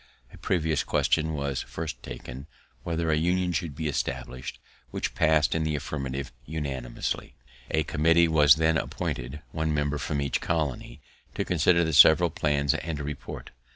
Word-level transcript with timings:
A 0.33 0.37
previous 0.39 0.83
question 0.83 1.35
was 1.35 1.61
first 1.61 2.01
taken, 2.01 2.47
whether 2.81 3.11
a 3.11 3.15
union 3.17 3.51
should 3.51 3.75
be 3.75 3.87
established, 3.87 4.57
which 4.89 5.13
pass'd 5.13 5.53
in 5.53 5.63
the 5.63 5.75
affirmative 5.75 6.31
unanimously. 6.43 7.35
A 7.69 7.83
committee 7.83 8.27
was 8.27 8.55
then 8.55 8.79
appointed, 8.79 9.43
one 9.51 9.75
member 9.75 9.99
from 9.99 10.19
each 10.19 10.41
colony, 10.41 11.01
to 11.35 11.45
consider 11.45 11.83
the 11.83 11.93
several 11.93 12.31
plans 12.31 12.73
and 12.73 12.99
report. 12.99 13.51